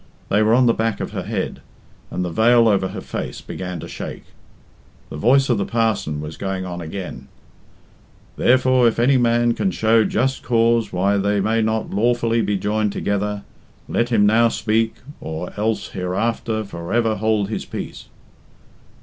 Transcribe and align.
They 0.29 0.41
were 0.41 0.55
on 0.55 0.65
the 0.65 0.73
back 0.73 0.99
of 0.99 1.11
her 1.11 1.21
head, 1.21 1.61
and 2.09 2.25
the 2.25 2.31
veil 2.31 2.67
over 2.67 2.87
her 2.87 3.01
face 3.01 3.39
began 3.39 3.79
to 3.81 3.87
shake. 3.87 4.23
The 5.11 5.15
voice 5.15 5.47
of 5.47 5.59
the 5.59 5.63
parson 5.65 6.21
was 6.21 6.37
going 6.37 6.65
on 6.65 6.81
again 6.81 7.27
"Therefore 8.35 8.87
if 8.87 8.97
any 8.97 9.17
man 9.17 9.53
can 9.53 9.69
show 9.69 10.03
just 10.03 10.41
cause 10.41 10.91
why 10.91 11.17
they 11.17 11.39
may 11.39 11.61
not 11.61 11.91
lawfully 11.91 12.41
be 12.41 12.57
joined 12.57 12.91
together, 12.93 13.43
let 13.87 14.09
him 14.09 14.25
now 14.25 14.47
speak, 14.47 14.95
or 15.19 15.53
else 15.55 15.89
hereafter 15.89 16.63
for 16.63 16.91
ever 16.91 17.17
hold 17.17 17.49
his 17.49 17.65
peace." 17.65 18.05